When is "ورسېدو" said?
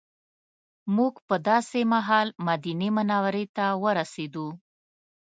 3.83-4.47